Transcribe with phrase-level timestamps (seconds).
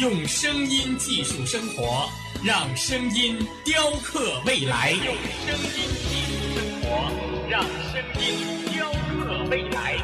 [0.00, 2.08] 用声音技术生活。
[2.44, 5.14] 让声音雕刻未来，用
[5.46, 5.70] 声音
[6.10, 7.10] 技术生活，
[7.48, 8.22] 让声音
[8.70, 9.96] 雕刻未来。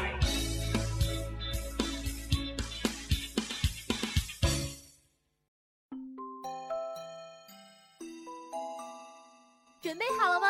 [9.81, 10.47] 准备好了吗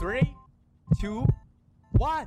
[0.00, 0.28] ？Three,
[1.00, 1.26] two,
[1.98, 2.26] one,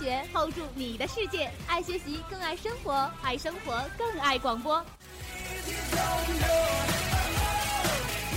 [0.00, 1.50] 学，hold 住你的世界。
[1.66, 4.82] 爱学习，更爱生活；爱生活，更爱广播。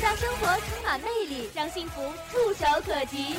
[0.01, 3.37] 让生活充满魅力，让幸福触手可及。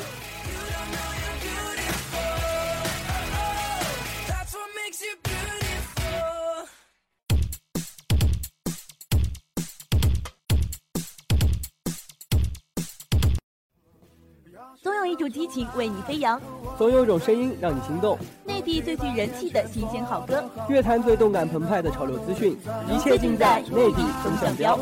[15.15, 16.41] 一种激情为你飞扬，
[16.77, 18.19] 总有一种声音让你心动。
[18.45, 22.59] 内地最具人气的新鲜好歌，乐坛最动感澎湃的潮流资讯，
[22.91, 24.77] 一切尽在内地风向标。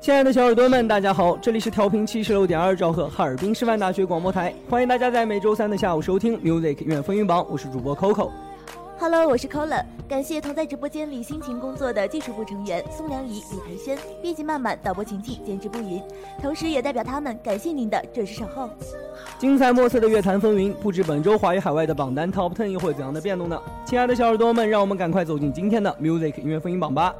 [0.00, 8.32] 亲爱的小耳朵们，大家好，这里是调频七十六点二兆赫哈尔滨师范大学广播台，欢迎大家在每周三的下午收听 Music 音乐风云榜，我是主播 Coco。
[9.00, 16.02] Hello，我是 Cola，感谢同在直播间里辛勤工作的技术部成员宋良仪、李培轩、编辑曼曼、导播晴晴、监制步云，
[16.42, 18.68] 同时也代表他们感谢您的准时守候。
[19.38, 23.58] 精彩莫测的乐坛风云，不知本周华语海外的榜单 Top Ten 又会怎样的变动呢？
[23.86, 27.14] 亲爱的小耳朵们，让我们赶快走进今天的 Music 音乐风云榜吧。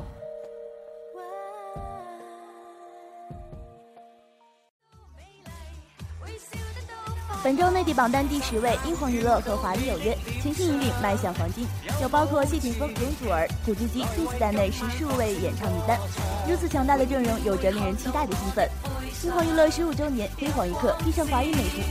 [7.42, 11.66] 本周内地榜单第十位，英皇娱乐和华丽有约，全新引领迈向黄金，
[12.02, 15.98] 有包括谢霆锋、容祖儿、古巨基、Twins 在内十数位演唱名单。
[16.46, 18.68] 如此强大的阵容，有着令人期待的兴奋。
[19.24, 21.82] 英皇娱乐十五周年，辉煌一刻，披上华语美学。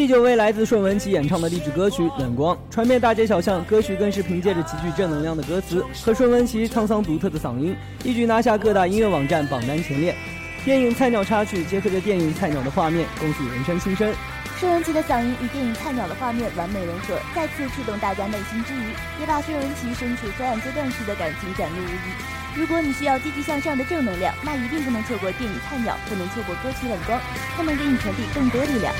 [0.00, 3.62] 第九位来自顺文琪演唱的励志歌曲《冷光》，传遍大街小巷。
[3.66, 10.16] 歌曲更是凭借着极具正能量的歌词和顺文琪沧桑独特的嗓音，一举拿下各大音乐网站榜单前列。
[10.64, 14.10] 电影《菜鸟》插曲结合着电影《菜鸟》的画面，恭喜人生新生。
[14.58, 22.56] 顺文琪的嗓音与电影《菜鸟》的画面完美融合，再次触动大家内心之余，也把顺文琪身处黑暗阶段时的感情展露无遗。
[22.56, 27.18] 如果你需要积极向上的正能量，那一定不能错过电影《菜鸟》，不能错过歌曲《冷光》，
[27.54, 28.94] 它能给你传递更多力量。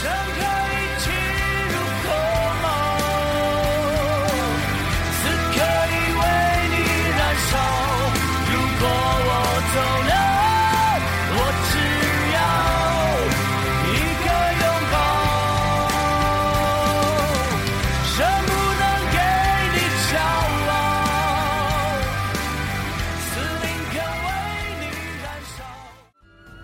[0.00, 0.28] 走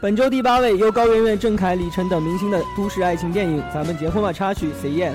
[0.05, 5.13] 本周第八位，由高圆圆、郑恺、李晨等明星的都市爱情电影《咱们结婚吧》插曲《Say Yes》，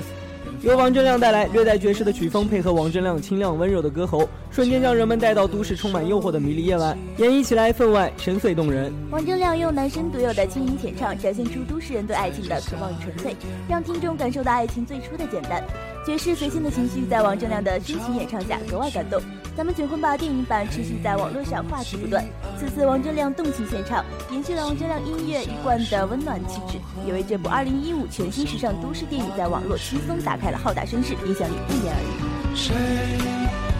[0.62, 8.92] 由王铮亮带来略带爵士的曲风，配合王铮亮清亮温柔的歌喉，瞬间将人们带到都市充满诱惑的迷离夜晚，演绎起来分外深邃动人。
[9.12, 13.36] 王铮亮用男生独有的轻盈浅唱，展现出都市人对爱情的渴望与纯粹，
[13.68, 15.62] 让听众感受到爱情最初的简单。
[16.04, 19.22] 爵士随性的情绪，在王铮亮的深情演唱下格外感动。
[19.56, 22.24] 咱们结婚吧电影版持续在网络上话题不断。
[22.58, 32.56] 此次王铮亮动情献唱，延续了王铮亮音乐一贯的温暖气质，也为这部2015全新时尚都市电影在网络轻松打开了浩大声势，影响力不言而喻。
[32.56, 32.74] 谁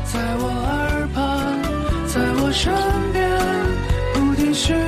[0.04, 1.20] 在我耳旁，
[2.06, 2.72] 在我身
[3.12, 3.30] 边，
[4.14, 4.80] 不停许愿，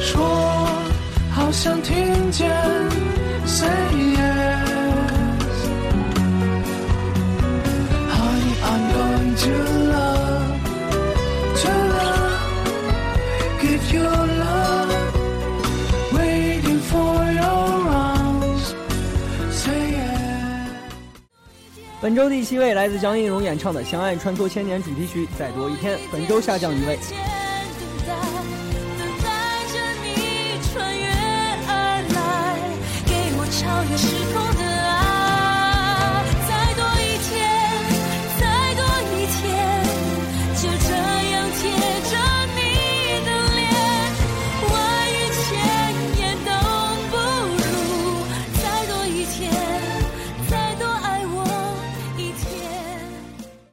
[0.00, 0.24] 说
[1.30, 2.50] 好想听见
[3.46, 4.15] ，Say
[22.06, 27.35] 本周第七位来自江映蓉演唱的《相爱穿梭千年》主题曲《再多一天》，本周下降一位。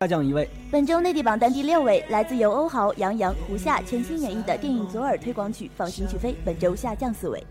[0.04, 0.48] 下降一位。
[0.70, 7.42] 本周内地榜单第六位，来自由欧豪、杨洋、胡夏全新演绎的电影《左耳》推广曲《放心去飞》，本周下降四位。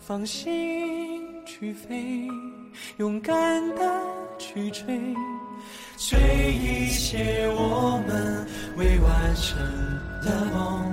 [0.00, 2.26] 放心去飞，
[2.96, 4.00] 勇敢的
[4.38, 5.14] 去追，
[5.98, 6.18] 追
[6.54, 8.46] 一切我们
[8.78, 9.58] 未完成
[10.22, 10.90] 的梦。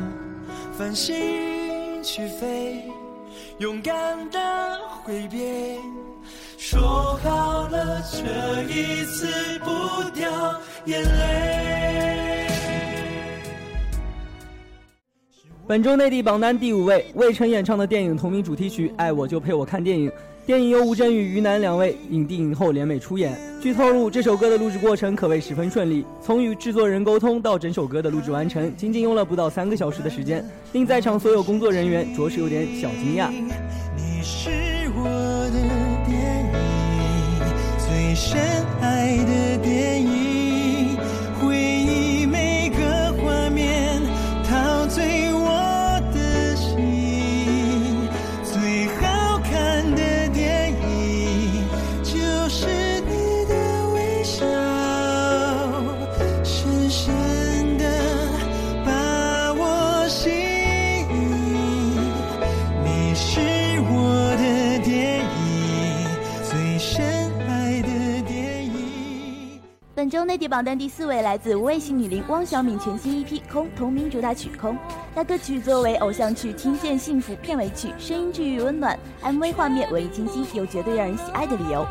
[0.77, 2.83] 放心去飞，
[3.59, 5.77] 勇敢的挥别，
[6.65, 6.79] 说
[7.21, 9.27] 好了这一次
[9.59, 10.31] 不掉
[10.85, 12.47] 眼泪。
[15.67, 20.09] 本周内地榜单第五位，魏晨演唱的电影同名主题曲《爱我就陪我看电影》。
[20.45, 23.37] 电影由吴镇宇、于南两位影帝影后联袂出演。
[23.61, 33.29] 据透露，这首歌的录制过程可谓十分顺利，从与制作人沟通到整首歌的录制完成，仅仅用了不到三个小时的时间，令在场所有工作人员着实有点小惊讶。
[33.97, 34.49] 你是
[34.95, 35.03] 我
[35.51, 35.82] 的，
[38.15, 38.39] 深
[38.79, 40.22] 爱的电影，
[70.03, 74.75] 本周内地榜单第四位，来自无畏系女伶汪小敏全新 EP《空》同名主打曲《空》。
[75.15, 81.87] 该歌曲作为偶像剧《听见幸福》片尾曲，声音治愈温暖，MV 画面文艺清新，有绝对让人喜爱的理由。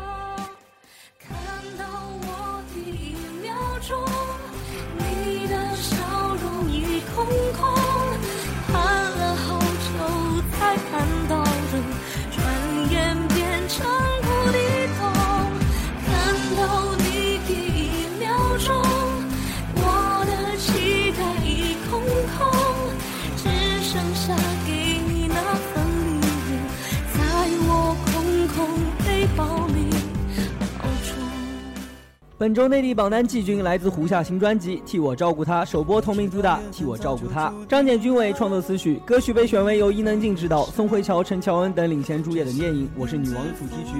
[32.43, 43.93] 本周内地榜单季军来自胡夏新专辑《替我照顾他》，首播同名主打《替我照顾他》，张简君伟创作词曲，歌曲被选为由伊能静执导、宋慧乔、陈乔恩等领衔主演的电影《我是女王》主题曲。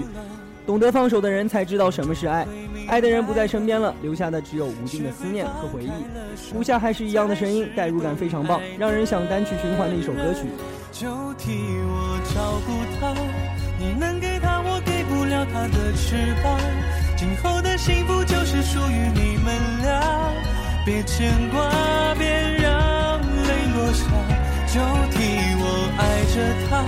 [0.65, 2.46] 懂得放手的人才知道什么是爱，
[2.86, 5.89] 爱的人不在身边了，留下的只有无尽的思念和回忆。
[6.53, 10.50] 胡夏还是一样的声音，代入感非常棒，让人想单曲循环的一首歌曲。
[10.91, 13.15] 就替我照顾他，
[13.79, 16.60] 你能给他我给不了他的翅膀，
[17.24, 20.30] 今后的幸福就是属于你们俩，
[20.86, 24.03] 别牵挂，别让泪落下，
[24.68, 25.24] 就替
[25.58, 25.63] 我
[25.98, 26.01] 爱
[26.36, 26.36] 着
[26.70, 26.84] 他，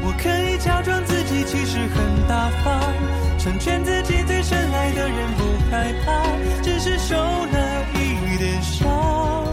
[0.00, 2.80] 我可以假装自己其实很大方，
[3.36, 6.22] 成全自己最深爱的人不害怕，
[6.62, 9.43] 只是受了一点伤，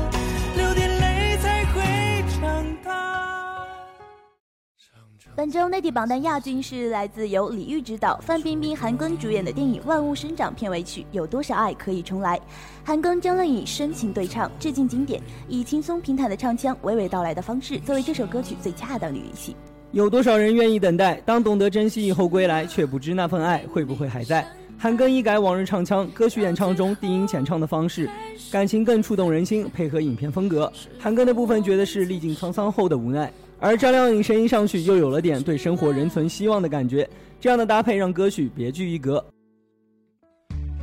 [5.42, 12.38] 本周内地榜单亚军是来自由李玉执导、范冰冰、韩庚主演的电影《万物生长》片尾曲《有多少爱可以重来》。
[12.84, 19.56] 韩庚将以深情对唱致敬经典，以轻松平坦的唱腔、娓娓道来的方式，作为这首歌曲最恰当的语气。
[19.94, 21.16] 有多少人愿意等待？
[21.26, 24.48] 当懂得珍惜以后归来，却不知那份爱会不会还在。
[24.78, 28.08] 韩庚一改往日唱腔，歌曲演唱中低音浅唱的方式，
[28.52, 33.32] 感情更触动人心，配合影片风格，韩庚的部分觉得是历尽沧桑后的无奈，
[33.62, 37.08] 而张靓颖声音上去又有了点对生活仍存希望的感觉，
[37.40, 39.24] 这样的搭配让歌曲别具一格。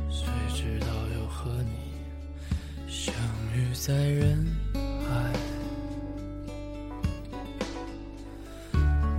[0.09, 1.73] 谁知道又和你
[2.87, 3.13] 相
[3.53, 5.33] 遇在人海，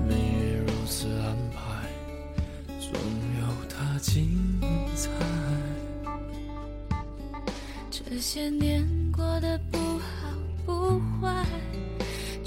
[0.08, 1.86] 命运如此安排，
[2.80, 2.90] 总
[3.40, 4.58] 有它精
[4.96, 5.10] 彩。
[7.90, 10.00] 这些年过得不好
[10.64, 11.44] 不坏，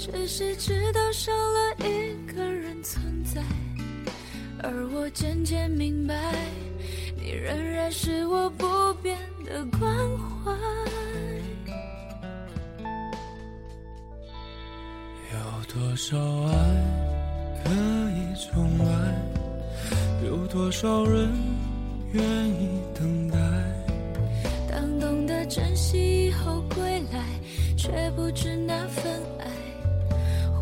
[0.04, 3.40] 只是知道少了一个人存在，
[4.62, 6.14] 而我渐渐明白，
[7.16, 8.66] 你仍然是我不
[9.02, 9.90] 变的关
[10.44, 10.52] 怀。
[15.32, 16.54] 有多少爱
[17.64, 17.70] 可
[18.10, 18.94] 以重来？
[20.26, 21.32] 有多少人
[22.12, 23.38] 愿意等待？
[24.70, 27.24] 当懂得珍惜以后归来，
[27.74, 29.02] 却不知那份
[29.38, 29.46] 爱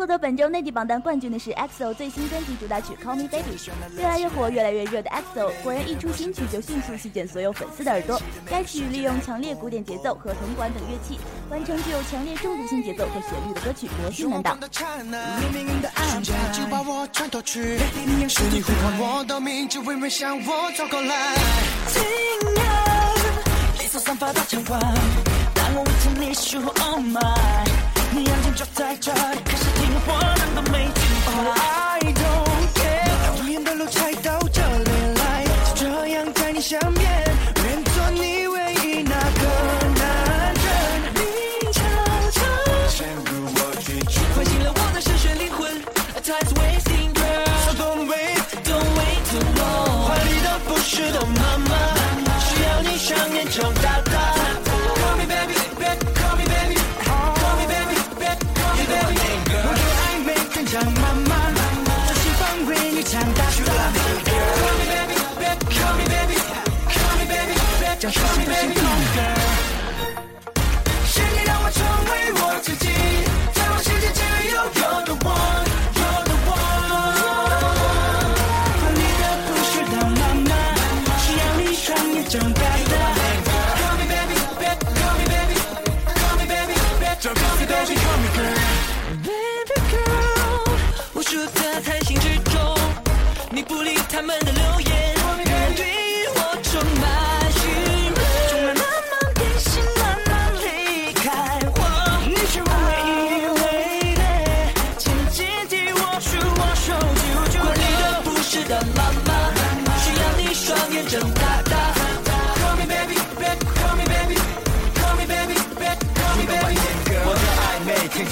[0.00, 3.54] 获得本周内地榜单冠军的是 EXO 最新专辑主打曲《Call Me Baby》。
[3.98, 8.18] 越来越火、越来越热的 EXO，果然一出新曲就迅速席卷所有粉丝的耳朵。
[8.48, 14.58] 该曲利用强烈古典节奏和铜管等乐器，完成具有强烈中毒性节奏和旋律的歌曲，魔性难挡。
[14.58, 17.76] 你命运的安排就把我穿脱去，
[18.26, 21.34] 是你呼唤我的名字，微微向我走过来。
[21.92, 22.02] 听
[22.56, 23.12] 啊，
[23.78, 27.69] 你所散发的强光，让我为着你说 Oh my，
[28.12, 37.08] 你眼睛就在这里，可是听我难道没听话 I don't care，永远的路才到这里来，就这样在你身边，
[37.64, 39.42] 愿做你唯一那个
[39.94, 40.66] 男人。
[41.14, 41.20] 你
[41.72, 41.80] 悄
[42.32, 42.40] 悄
[42.88, 45.70] 陷入我拒绝唤醒了我的深邃灵魂
[46.24, 51.70] ，Time's wasting girl，，So don't wait，don't wait too long，怀里的不是的妈妈，
[52.40, 53.99] 需要你双眼睁大
[68.10, 68.79] Show me, baby.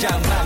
[0.01, 0.38] llama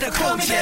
[0.00, 0.54] 留下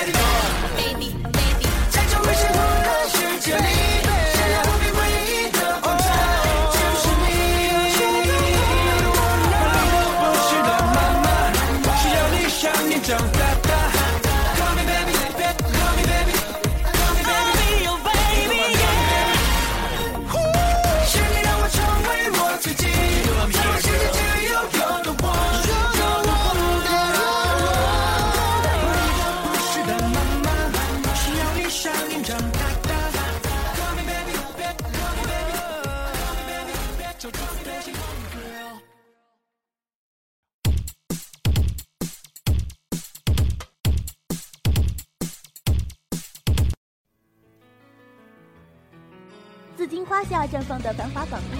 [50.68, 51.56] 放的繁华港都，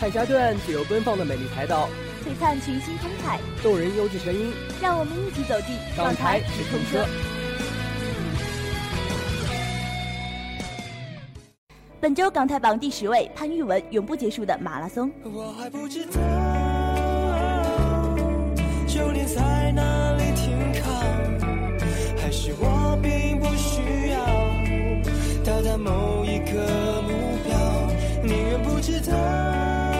[0.00, 1.88] 海峡对岸自由奔放的美丽海岛，
[2.26, 7.06] 璀璨群星通彩，动人优质声音，让我们一起走进港台直通车。
[12.00, 15.08] 本周港台榜第十位，潘玉文《永不结束的马拉松》。
[15.22, 16.20] 我还不知道
[18.88, 20.90] 终点在哪里停靠，
[22.20, 24.18] 还是我并不需要
[25.44, 26.97] 到达某一个
[29.08, 29.16] 愿
[29.92, 29.96] 不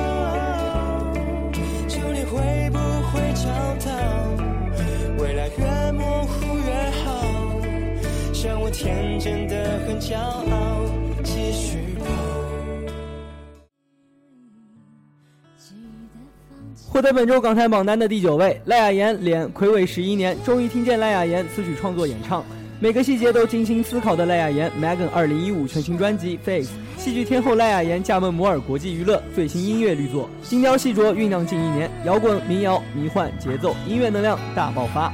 [1.52, 2.36] 知道终点会
[2.70, 2.78] 不
[3.10, 3.48] 会找
[3.84, 3.90] 到，
[5.18, 6.68] 未来越模糊越
[7.02, 7.06] 好，
[8.32, 10.84] 像我天真的很骄傲，
[11.24, 12.04] 继续跑。
[16.90, 22.44] 获得本周港台榜单的第九位，赖雅妍连暌违十一年，终于听见赖雅妍词曲创作演唱，
[22.80, 26.70] 每个细节都精心思考的赖雅妍 Megan 二零一五全新专辑《Face》，
[27.02, 35.12] 戏剧天后赖雅妍加盟摩尔国际娱乐最新音乐力作，精雕细琢酝酿近一年，摇滚、民谣、迷幻、节奏、音乐能量大爆发。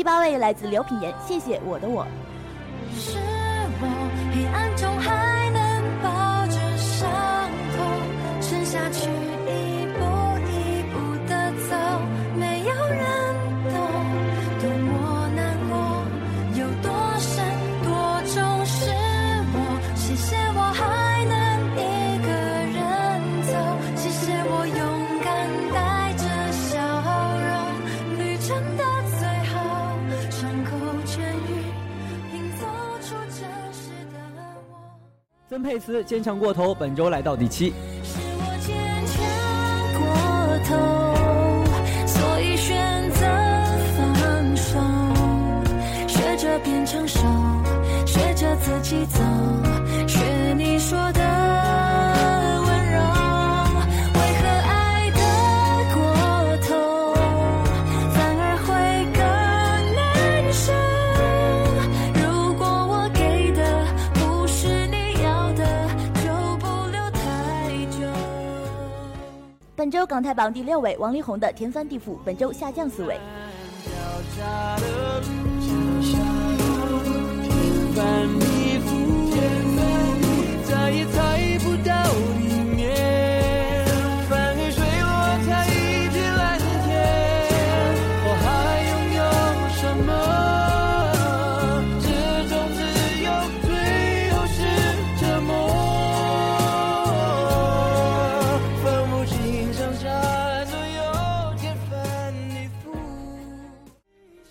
[0.00, 2.06] 第八位来自刘品言，谢谢我的我。
[35.50, 37.70] 曾沛慈坚强过头，本周来到第七。
[38.04, 38.72] 是我坚
[39.04, 39.20] 强
[39.98, 40.06] 过
[40.68, 40.76] 头，
[42.06, 43.26] 所以选择
[43.96, 44.78] 放手，
[46.06, 47.18] 学着变成熟，
[48.06, 49.18] 学着自己走，
[70.10, 73.16] 港台榜第六位，王力宏的《天翻地覆》，本周下降四位。
[74.34, 74.44] 天
[77.94, 79.69] 翻地覆，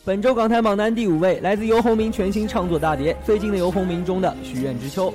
[0.10, 5.14] 本周港台榜单第五位，来自游鸿明全新创作大碟《最近的游鸿明》中的《许愿之秋》。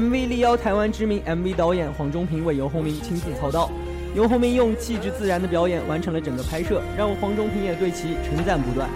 [0.00, 3.68] MV 力邀台湾知名 MV 导演黄忠平为游鸿明亲自操刀，
[4.14, 8.88] 游鸿明用气质自然的表演完成了整个拍摄，让黄忠平也对其称赞不断。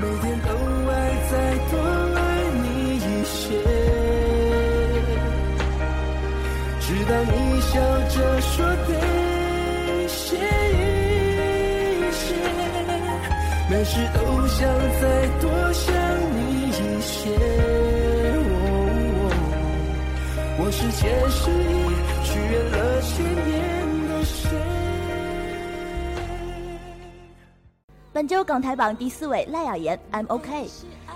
[0.00, 0.48] 每天都
[0.90, 1.38] 爱再
[1.70, 1.78] 多
[2.16, 3.54] 爱你一些，
[6.80, 8.66] 直到你笑着说
[10.08, 10.36] 谢谢，
[13.74, 14.68] 但是都想
[15.00, 15.94] 再多想
[16.36, 17.30] 你一些
[20.58, 21.50] 我是前世
[22.22, 23.50] 许愿了千年
[24.08, 24.12] 的
[28.12, 30.68] 本周港台榜第四位赖雅妍 i'm ok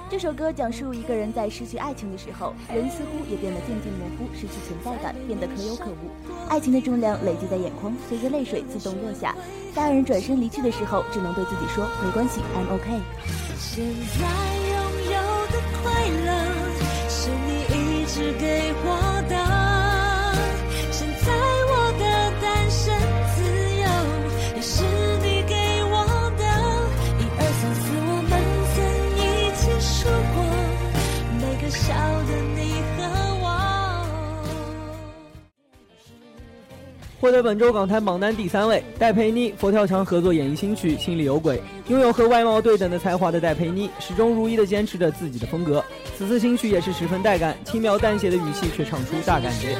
[0.08, 6.48] 这首歌讲述一个人在失去爱情的时候，人似乎也变得渐渐模糊，失去存在感，变得可有可无。
[6.48, 9.34] 爱情的重量累积在眼眶，随着泪水自动落下。
[9.74, 14.65] 在爱人转身离去的时候，只能对自己说：没关系，I'm OK。
[37.26, 41.56] 获得本周港台榜单第三位，戴佩妮、佛跳墙合作演绎新曲《心里有鬼》。
[41.88, 45.84] 拥有和外貌对等的才华的戴佩妮，始终如一的坚持着自己的风格。
[46.16, 49.76] 此次新曲也是十分带感，轻描淡写的语气却唱出大感觉。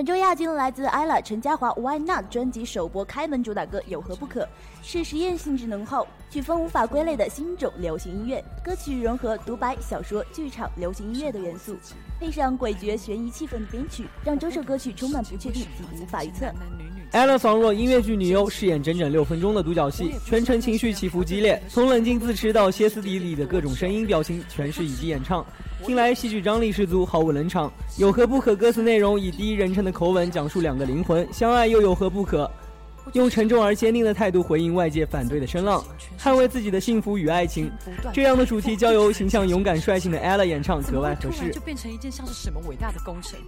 [0.00, 4.44] 本周亚军来自 ella 陈嘉华《Why Not》专辑首播开门主打歌《有何不可》，
[4.82, 8.42] 是实验性质浓厚、曲风无法归类的新种流行音乐。
[8.64, 11.76] 歌曲融合独白、小说、剧场、流行音乐的元素，
[12.20, 16.52] 配上诡谲悬疑气氛的编曲，让整首歌曲充满不确定及无法预测。
[17.12, 25.44] ella 仿若音乐剧女优，饰演整整六分钟的独角戏，全程情绪起伏激烈，从冷静自持到歇斯底里的各种声音表情，全是以及演唱，
[25.86, 27.72] 听来戏剧张力十足，毫无冷场。
[27.96, 28.54] 有何不可？
[28.54, 32.48] 歌词内容以第一人称的口吻讲述两个灵魂相爱又有何不可？
[33.14, 35.82] 用沉重而坚定的态度回应外界反对的声浪，
[36.18, 37.70] 捍卫自己的幸福与爱情。
[38.12, 41.60] 这样的主题交由形象勇敢率性的 ella 演唱格外合适就。
[41.60, 43.38] 变成一件像是什么伟大的工程，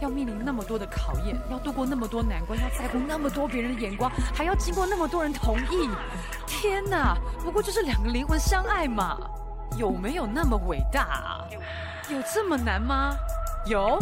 [0.00, 5.88] 要面临那么多的考验，要度过那么多难关，要在乎那么多别人的眼光，还要经过那么多人同意。
[6.46, 7.16] 天哪！
[7.42, 9.18] 不过就是两个灵魂相爱嘛，
[9.78, 11.44] 有没有那么伟大啊？
[12.10, 13.16] 有这么难吗？
[13.66, 13.98] 有？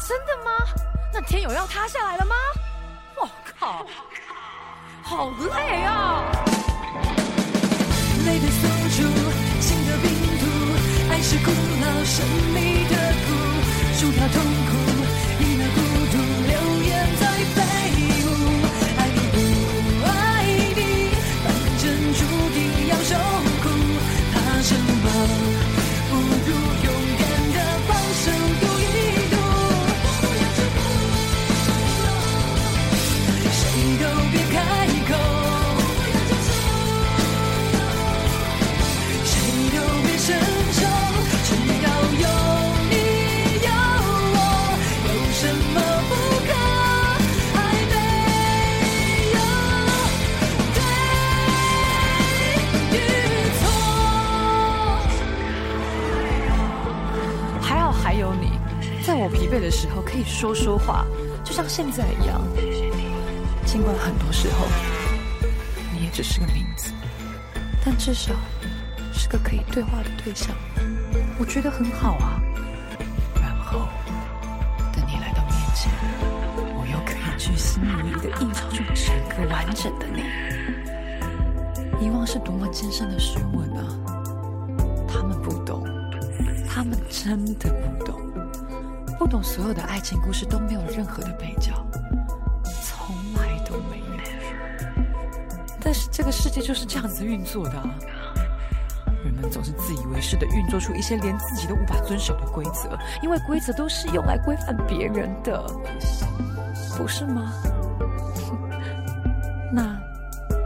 [0.00, 0.50] 真的吗？
[1.14, 2.34] 那天有要塌下来了吗？
[3.20, 3.28] 我
[3.58, 3.86] 靠！
[5.08, 6.24] 好累啊！
[8.26, 9.02] 泪被锁住，
[9.60, 10.44] 心的病毒，
[11.08, 11.46] 爱是古
[11.80, 13.26] 老神秘的苦，
[13.94, 14.42] 输掉痛
[59.26, 61.04] 我疲惫的时候可以说说话，
[61.42, 62.40] 就像现在一样。
[63.64, 64.68] 尽管很多时候
[65.92, 66.92] 你也只是个名字，
[67.84, 68.32] 但至少
[69.12, 70.54] 是个可以对话的对象，
[71.40, 72.40] 我觉得很好啊。
[73.42, 73.88] 然后
[74.92, 75.90] 等你来到面前，
[76.76, 80.22] 我又可以巨细靡遗的映照出整个完整的你。
[82.00, 83.90] 遗忘是多么艰深的学问啊！
[85.08, 85.84] 他们不懂，
[86.68, 88.05] 他们真的不懂，
[89.18, 91.72] 不懂所有的爱情故事都没有任何的配角，
[92.82, 94.06] 从来都没有。
[95.80, 97.88] 但是这个世界就是这样子运作的、啊，
[99.24, 105.64] 人们总是自以为是的运作出一些连自己都无法遵守的规则，因为规则都是用来规范别人的，
[106.96, 107.52] 不是吗？
[109.72, 109.98] 那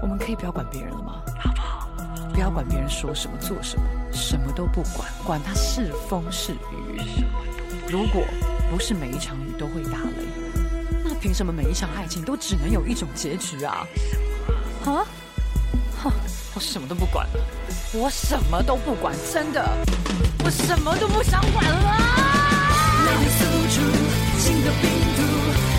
[0.02, 1.22] 我们可以不要管别人了吗？
[1.38, 1.88] 好不好？
[2.32, 7.00] 不要管别人说什么做什么，什么都不管，管他是风是雨。
[7.90, 8.22] 如果
[8.70, 10.24] 不是每一场雨都会打雷，
[11.02, 13.84] 那凭什么每一场爱情都只能有一种结局啊？
[14.84, 15.04] 啊？
[16.00, 16.12] 哼，
[16.54, 17.44] 我什么都不管了，
[17.92, 19.68] 我什么都不管，真的，
[20.44, 21.98] 我什么都不想管了。
[23.06, 23.80] 泪被锁住，
[24.38, 25.20] 心的病毒，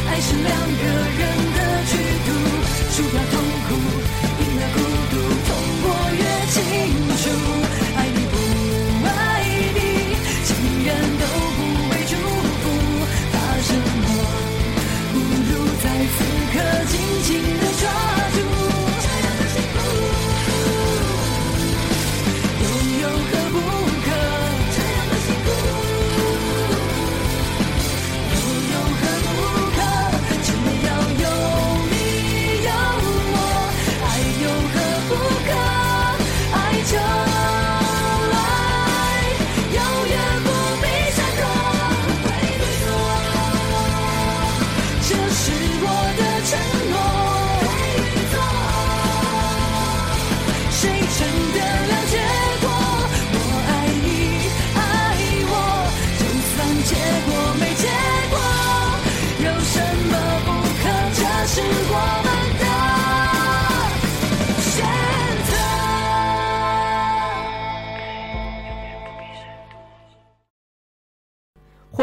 [0.09, 0.83] 爱是两个
[1.15, 1.21] 人
[1.55, 1.95] 的剧
[2.27, 2.29] 毒，
[2.91, 3.69] 输掉痛苦，
[4.37, 4.77] 赢了孤
[5.11, 5.15] 独，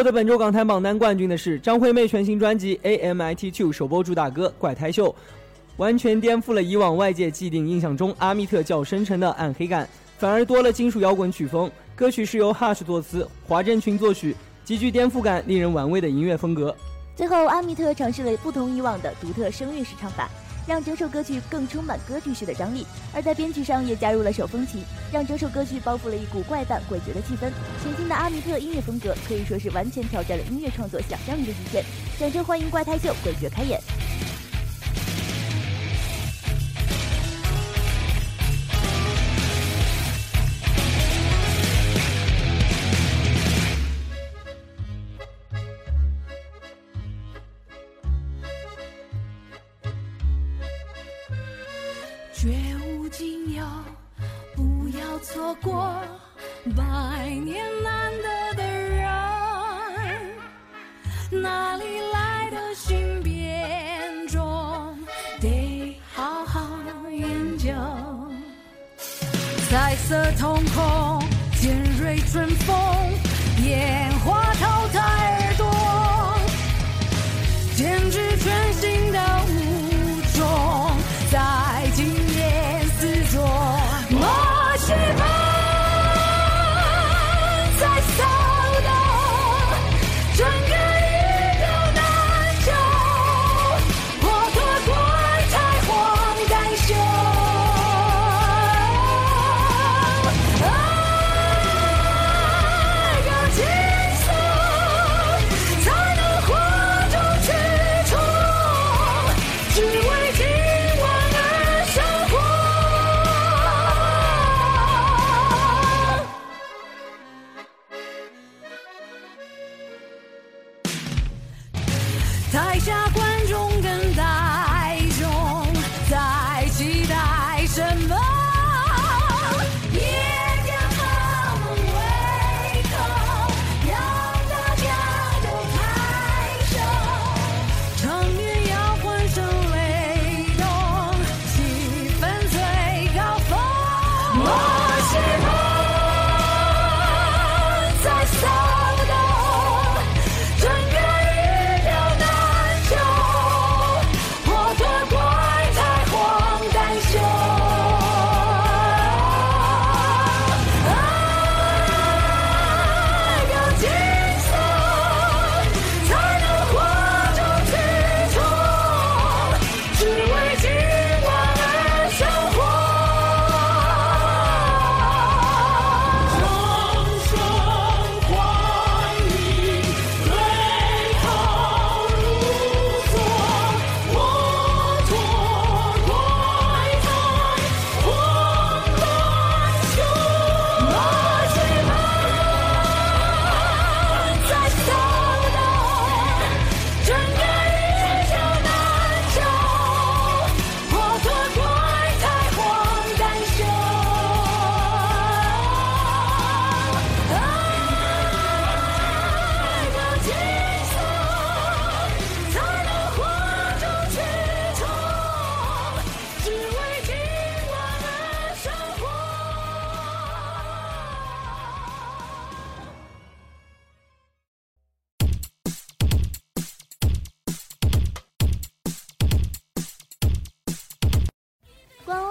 [0.08, 5.10] 获得本周港台榜单冠军的是张惠妹全新专辑《A M I T Two》首播主打歌《怪胎秀》，
[5.76, 11.70] 完全颠覆了以往外界既定印象中阿密特较深沉的暗黑感，反而多了金属摇滚曲风。
[11.94, 16.74] 歌曲是由 Hush 作词，华振群作曲，极具颠覆感、令人玩味的音乐风格。
[17.14, 20.30] 最后，阿密特尝试了不同以往的独特声乐式唱法。
[20.68, 27.50] 让整首歌曲更充满歌剧式的张力，而在编曲上也加入了手风琴，让整首歌曲包覆了一股怪诞诡谲的气氛。
[27.82, 31.82] 全新的阿密特音乐风格可以说是完全挑战了音乐创作想象力的极限。
[32.20, 33.80] 掌声欢迎怪胎秀诡谲开演！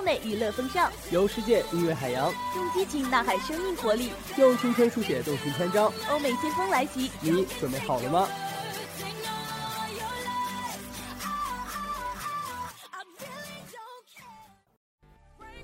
[0.08, 5.92] 美娱乐风尚，游世界音乐海洋，用激情呐喊生命活力，用青春书写动情篇章。
[6.10, 8.26] 欧美先锋来袭，你准备好了吗？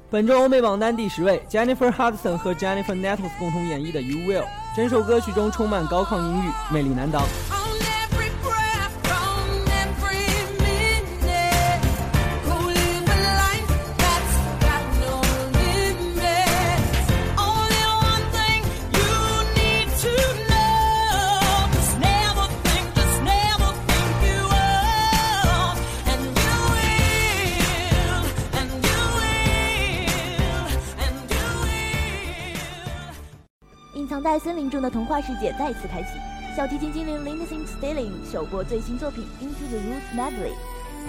[0.10, 4.44] 本周欧美榜单第十位，Jennifer Hudson 和 Jennifer Nettles 共同演绎的《You Will》，
[4.76, 7.24] 整首歌曲中充满高亢音域，魅力难挡。
[34.44, 36.20] 森林中的童话世界再次开启。
[36.54, 40.52] 小提琴精灵 Lindsey Stirling 首播最新作品《Into the Roots Medley》，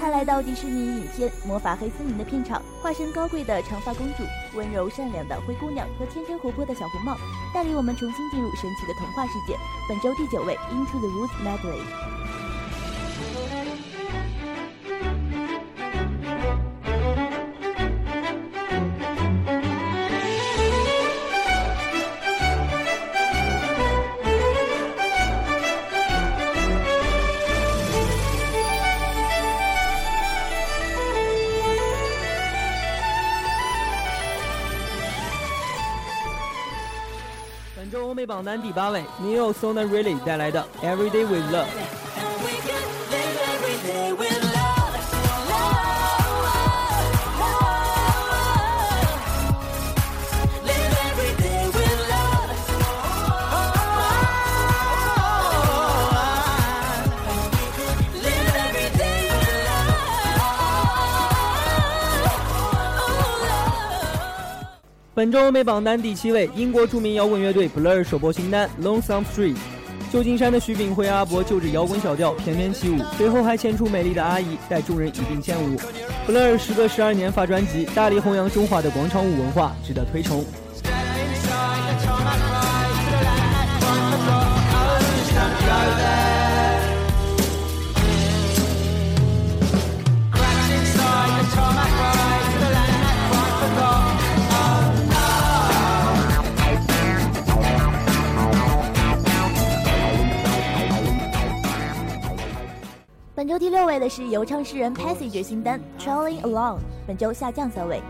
[0.00, 4.22] 他来到迪士尼影片《魔法黑森林》的片场，化身高贵的长发公主、
[4.56, 7.16] 温柔善良的灰姑娘和天真活泼的小红帽，
[7.52, 9.58] 带领我们重新进入神奇的童话世界。
[9.88, 11.80] 本周第九位，《Into the Woods Medley》。
[38.25, 42.02] 榜单第八位 n e o Sona Really 带来的 Everyday with Love。
[65.16, 69.54] 本周欧美榜单第七位，英国著名摇滚乐队 Blur 首播新单《Lonesome Street》。
[70.12, 75.76] 旧金山的徐秉辉阿伯就着摇滚小调翩翩起舞，随后还牵出美丽的阿姨带众人一并献舞。
[76.26, 80.44] Blur 时隔十二年发专辑，大力弘扬中华的广场舞文化，值得推崇。
[103.44, 106.76] 本周第六位的是邮唱诗人 Passage 新单《Trailing Along》，
[107.06, 108.00] 本周下降三位。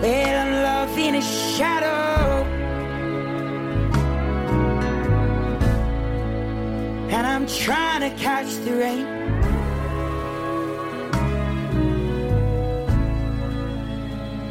[0.00, 2.44] Well, I'm lost in a shadow.
[7.12, 9.06] And I'm trying to catch the rain.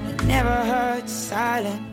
[0.08, 1.91] It never hurts silence.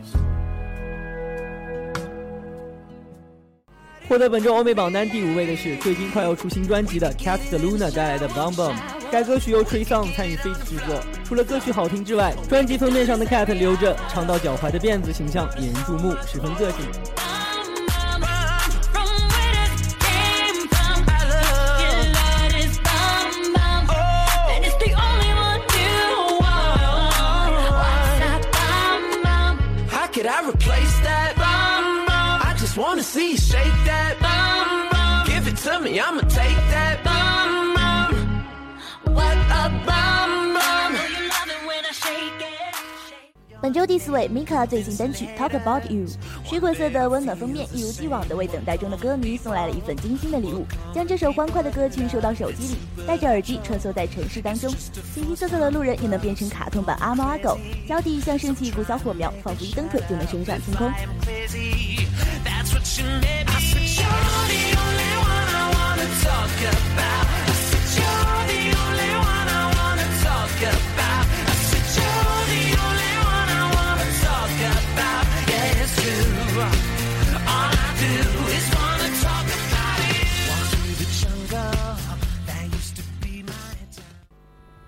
[4.09, 8.73] 获得本周欧美榜单第五位的是最近快要出新专辑的 Cat the Luna 带来的《Bum Bum》。
[9.13, 10.99] 该歌曲由 Trey Song 参与 f a c e 制作。
[11.25, 17.28] 除了歌曲好听之外，专辑封面上的 Cat 留着长到脚踝的辫子形象引人注目，十分个性。
[32.79, 34.15] Wanna see you shake that.
[34.21, 35.27] Bum, bum.
[35.27, 37.03] Give it to me, I'ma take that.
[37.05, 39.15] Bum, bum.
[39.15, 40.08] What a bum.
[43.61, 46.07] 本周第四位，Mika 最新单曲《Talk About You》，
[46.49, 54.73] 水果色的温暖封面，一如既往的为等待中的歌迷送来了一份精心的礼物，将这首欢快的歌曲收到手机里，戴着耳机穿梭在城市当中，
[55.13, 60.89] 形形色色的路人也能变成卡通版阿猫阿狗，脚底像升起一股小火苗，仿佛一蹬腿就能升上天空。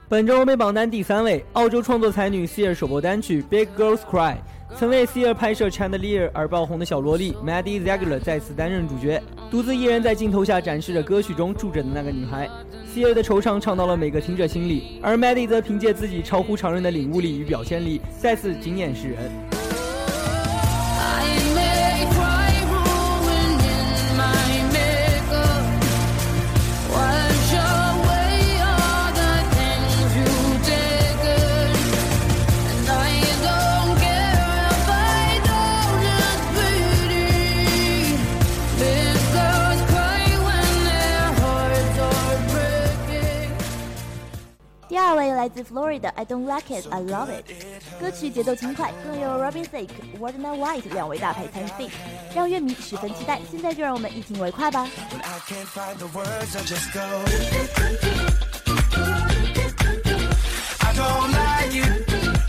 [0.08, 4.34] 本周欧美榜单第三位，澳洲创作才女 Sia 首播单曲《Big Girls Cry》。
[4.76, 12.50] 曾为 Sia 拍摄《Chandelier》而爆红的小萝莉 Maddie Ziegler 再次担任主角，独自一人在镜头下展示着歌曲中住着的那个女孩。
[12.92, 19.49] Sia 的惆怅唱到了每个听者心里，而 Maddie 则凭借自己超乎常人的领悟力与表现力，再次惊艳世人。
[45.10, 47.42] 二位来自 Florida I Don't Like It I Love It，
[47.98, 49.88] 歌曲节奏轻快，更有 Robin Thicke、
[50.20, 51.90] Wardner White 两位大牌参与 feat，
[52.32, 53.40] 让乐迷十分期待。
[53.50, 54.86] 现在就让我们一听为快吧。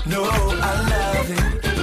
[0.05, 0.21] No,
[0.61, 1.80] I love it.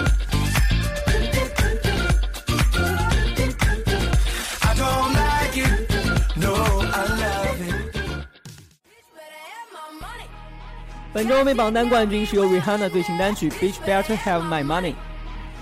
[11.11, 14.93] 本周欧美榜单冠军是由 Rihanna 最新单曲《Bitch Better Have My Money》。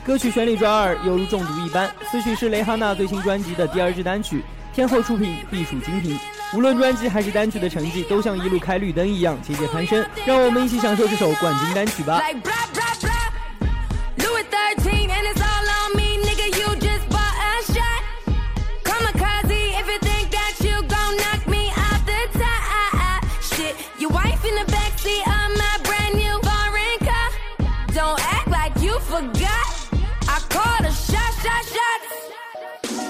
[0.05, 1.89] 歌曲旋律抓耳，犹如中毒一般。
[2.11, 4.43] 此曲是蕾哈娜最新专辑的第二支单曲，
[4.75, 6.19] 天后出品必属精品。
[6.53, 10.05] 无论专辑还是单曲的成绩，都像一路开绿灯一样节节攀升。
[10.25, 12.21] 让我们一起享受这首冠军单曲吧。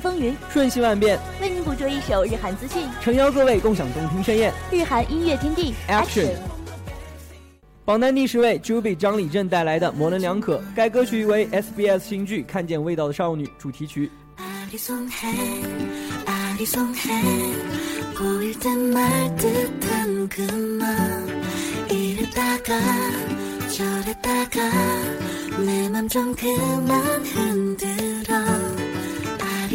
[0.00, 0.34] 风云。
[0.50, 4.52] 瞬息万变，为您捕捉一首日韩资讯，诚邀各位共享动听盛宴。
[4.72, 5.74] 日韩音乐天地。
[5.88, 6.30] Action
[7.84, 14.10] 榜单第十位，Juby 张李正带来的《模棱两可》，该歌曲为 SBS 新剧《看见味道的少女》主题曲。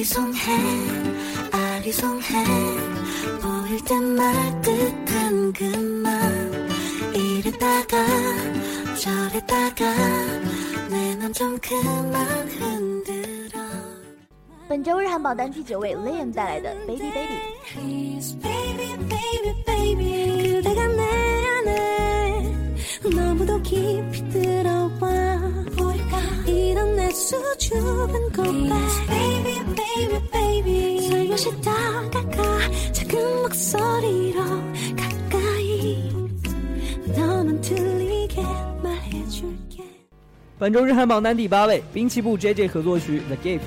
[0.00, 0.40] 아리송해
[1.52, 2.44] 아리송해
[3.42, 6.68] 보일 땐 말듯한 그만
[7.14, 7.96] 이랬다가
[8.98, 9.84] 저랬다가
[10.88, 13.02] 내 맘 좀 그만 흔들어 아리송해 아리송해 보일 땐 말듯한 그만 이랬다가 저랬다가 내 맘
[13.02, 13.56] 좀 그만 흔들어
[14.68, 17.34] 本周日韩榜单第九位，Liam 带来的《Baby Baby》。
[17.72, 20.52] Please, baby, baby, baby.
[20.56, 21.02] 그대가 내
[21.46, 22.52] 안에
[23.14, 25.38] 너무도 깊이 들어와.
[26.40, 28.72] 우리가 이런 내 수줍은 고백.
[29.08, 31.08] Baby, baby, baby.
[31.08, 32.58] 살며시 다가가
[32.92, 34.42] 작은 목소리로
[34.96, 36.10] 가까이
[37.16, 38.42] 너만 들리게
[38.82, 39.84] 말해줄게.
[40.58, 43.60] 本周日韩榜单第八位，滨崎步 JJ 合作曲《The Gift》。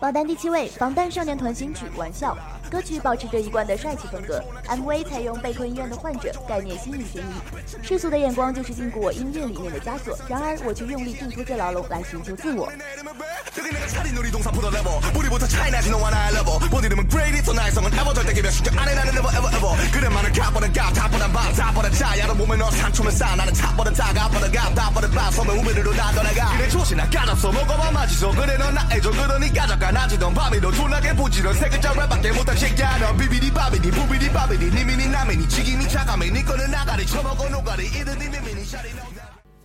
[0.00, 2.34] 榜单第七位，防弹少年团新曲《玩笑》。
[2.70, 7.82] 歌曲保持着一贯的帅气风格，MV 采用被困医院的患者，概念心理悬疑。
[7.82, 12.70] 世俗的眼光就是禁锢我音乐里面的枷锁，然而我却用力挣脱这牢笼来寻求自我。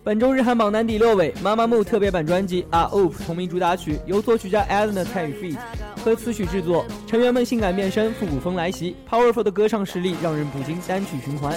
[0.02, 5.58] 本周日韩榜单第六位妈妈木特别版专辑阿 opp 同名主打曲由作曲家 eleanor feet
[6.02, 11.52] 和词曲制作成员们性感变身复古风来袭 powerful 的歌唱实力让人不禁单曲循环。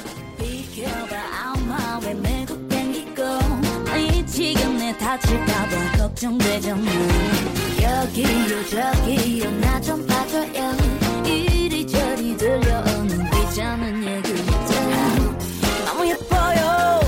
[12.38, 14.46] 들려오는 귀찮은 얘기들
[15.84, 17.00] 너무 예뻐요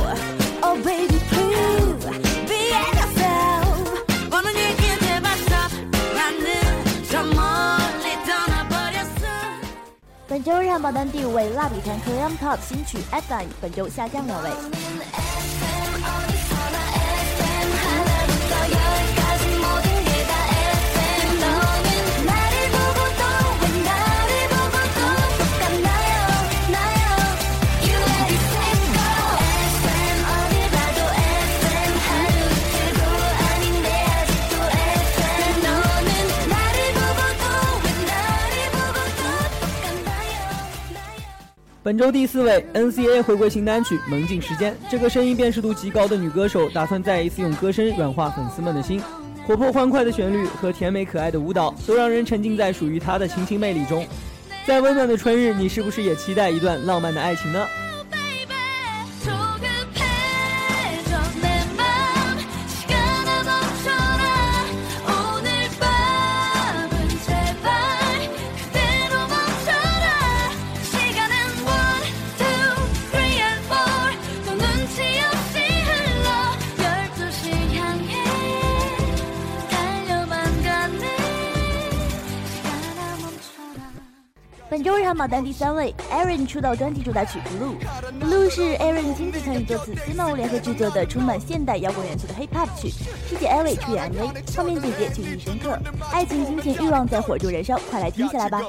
[0.64, 2.10] Oh baby please
[2.48, 5.70] be yourself 보는 얘기 제발 stop
[6.12, 6.44] 나는
[7.08, 9.60] 저 멀리 떠나버렸어
[10.28, 14.50] 本周日韩榜单第五位，蜡笔团 Korean Pop 新曲《F9》本周下降两位。
[41.83, 44.71] 本周第四位，NCA 回归新单曲《萌境时间》。
[44.87, 49.01] 这个声音辨识度极高的女歌手，打算再一次用歌声软化粉丝们的心。
[49.47, 54.05] 活泼欢快的旋律和甜美可爱的舞蹈，都让人沉浸在属于她的清新魅力中。
[54.63, 57.65] 在温暖的春日，你是不是也期待一段浪漫的爱情呢？
[85.01, 87.73] 日韩榜单第三位，Aaron 出道专辑主打曲《Blue》。
[88.23, 92.89] Blue 是 Aaron 亲自参与作词，Simo 联合制作的充满现代摇滚元素的 Hip Hop 曲。
[93.27, 95.79] 师姐 Ari 出演 MV，画面姐姐曲意深刻，
[96.13, 98.61] 爱情、金钱、欲望在火中燃烧，快来听起来吧！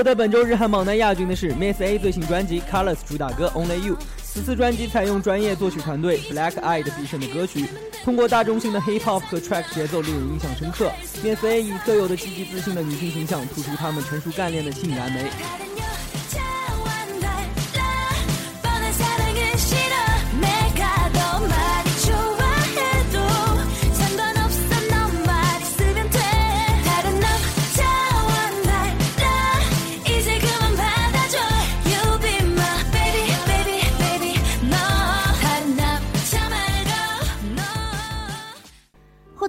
[0.00, 3.94] 获得本周日韩榜单亚军的是 Miss A 最新专辑《Colors》主打歌《Only You》。
[4.22, 7.66] 此次专辑采用专业作曲团队 Black Eyed 必胜的歌曲，
[8.02, 10.90] 通过大众性的 Hip Hop 和 Track 节奏令人印象深刻。
[11.22, 15.26] Miss A 以特有的积极自信的女性形象，突出她们成熟干练的性感美。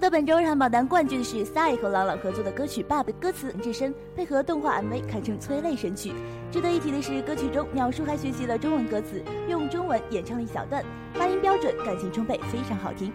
[0.01, 6.11] 得本周日韩榜单冠军的是 Sai 和朗朗合作的歌曲《爸爸》，歌词至深，配合动画 MV 堪称催泪神曲。
[6.49, 10.83] 值得一提的是，歌曲中鸟叔还学习了中文歌词，用中文演唱了一小段，
[11.13, 13.13] 发音标准，感情充沛，非常好听。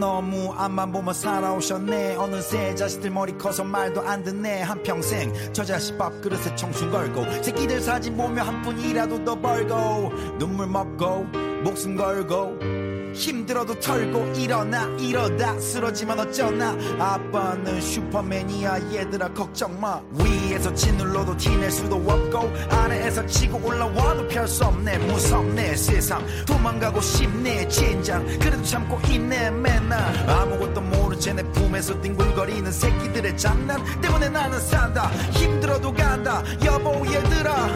[0.00, 2.16] 너무 앞만 보며 살아오셨네.
[2.16, 4.62] 어느새 자식들 머리 커서 말도 안 듣네.
[4.62, 11.24] 한평생 저 자식 밥그릇에 청춘 걸고 새끼들 사진 보며 한 푼이라도 더 벌고 눈물 먹고
[11.62, 15.58] 목숨 걸고 힘들어도 털고 일어나 이러다.
[15.58, 16.76] 쓰러지면 어쩌나.
[16.98, 20.00] 아빠는 슈퍼맨이야 얘들아 걱정 마.
[20.12, 24.98] 위에서 짓눌러도 티낼 수도 없고 아래에서 치고 올라와도 별 수 없네.
[24.98, 26.24] 무섭네 세상.
[26.46, 30.00] 도망가고 싶네 진장 그래도 참고 있네 맨날.
[30.28, 35.08] 아무것도 모르 채내 품에서 뒹굴거리는 새끼들의 장난 때문에 나는 산다.
[35.32, 36.42] 힘들어도 간다.
[36.64, 37.68] 여보 얘들아.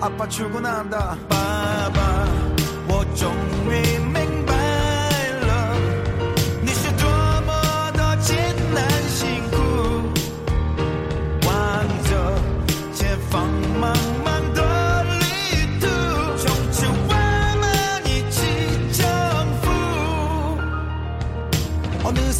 [0.00, 1.16] 아빠 출근한다.
[1.28, 2.24] 바바
[2.88, 4.23] what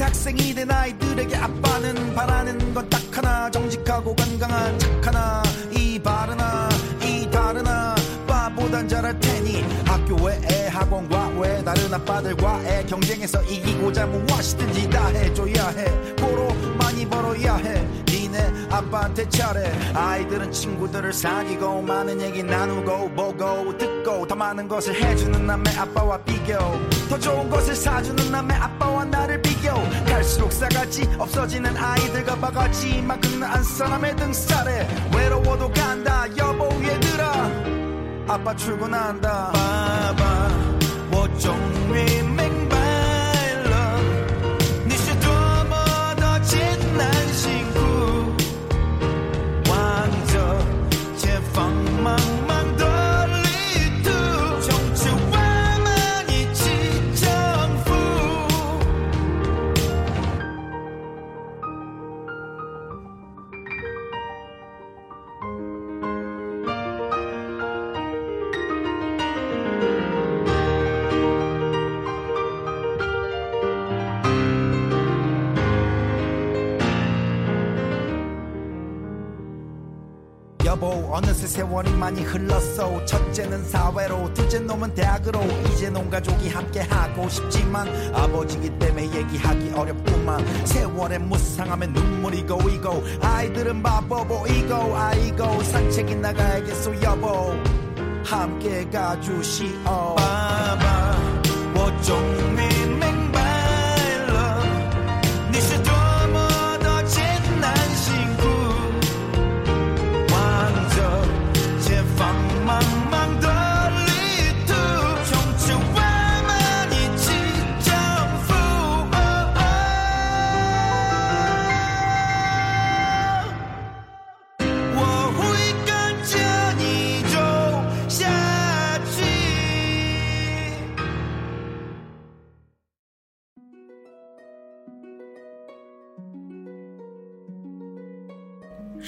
[0.05, 5.43] 학생이 된 아이들에게 아빠는 바라는 건 딱 하나 정직하고 건강한 착하나
[5.73, 6.69] 이 바르나
[7.03, 7.95] 이 다르나
[8.27, 9.63] 바보단 잘할 테니.
[9.87, 15.85] 학교 외에 학원과 외 다른 아빠들과의 경쟁에서 이기고자 무엇이든지 다 해줘야 해.
[16.17, 18.04] 보러 많이 벌어야 해
[18.35, 19.95] 내 아빠한테 잘해.
[19.95, 26.59] 아이들은 친구들을 사귀고 많은 얘기 나누고 보고 듣고 더 많은 것을 해주는 남의 아빠와 비교.
[27.09, 29.73] 더 좋은 것을 사주는 남의 아빠와 나를 비교.
[30.05, 36.27] 갈수록 싸가지 없어지는 아이들과 바가지 막 긁는 사람의 등살에 외로워도 간다.
[36.37, 37.33] 여보 얘들아.
[38.27, 39.53] 아빠 출근한다.
[39.53, 40.49] 바바
[41.11, 41.84] 뭐좀
[81.45, 83.05] 사실 세월이 많이 흘렀어.
[83.05, 85.41] 첫째는 사회로 둘째 놈은 대학으로.
[85.71, 90.67] 이제 놈 가족이 함께 하고 싶지만 아버지기 때문에 얘기하기 어렵구만.
[90.67, 97.53] 세월의 무상함에 눈물이 고이고 아이들은 바보 보이고 아이고 산책이 나가야겠소 여보.
[98.25, 99.85] 함께 가주시오.
[99.85, 101.17] 바바
[101.75, 102.44] 어쩜 뭐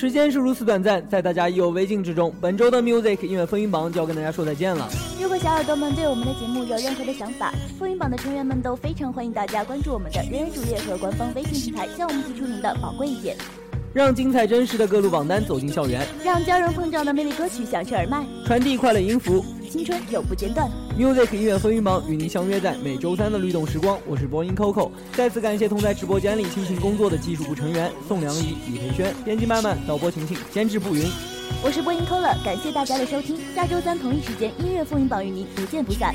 [0.06, 4.88] 时间是如此短暂，在大家意犹未尽之中，本周的 Music 音乐风云榜就要跟大家说再见了。
[5.20, 13.36] 如果小耳朵们对我们的节目有任何的想法，风云榜的成员们都非常欢迎大家关注我们的人人主页和官方微信平台，向我们提出您的宝贵意见，
[13.92, 19.44] 让精彩真实的各路榜单走进校园，让交融碰撞的魅力歌曲响彻耳麦，传递快乐音符。
[19.76, 20.70] 青春永不间断。
[20.98, 24.90] Music 音乐风云榜与您相约在每周三的律动时光，我是播音 Coco。
[25.12, 31.04] 再次感谢同在直播间里辛勤工作的技术部成员宋良仪、李培轩、编辑曼曼、导播晴晴、监制步云。
[31.62, 36.14] 我是播音 Cola，感谢大家的收听，下周三同一时间音乐风云榜与您不见不散。